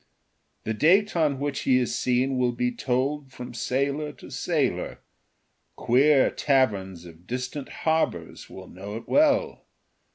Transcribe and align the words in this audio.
The 0.63 0.73
date 0.73 1.15
on 1.15 1.37
which 1.39 1.59
he 1.59 1.77
is 1.77 1.95
seen 1.95 2.39
will 2.39 2.53
be 2.53 2.71
told 2.71 3.31
from 3.31 3.53
sailor 3.53 4.11
to 4.13 4.31
sailor. 4.31 4.99
Queer 5.75 6.31
taverns 6.31 7.05
of 7.05 7.27
distant 7.27 7.69
harbours 7.69 8.49
will 8.49 8.67
know 8.67 8.95
it 8.95 9.07
well. 9.07 9.67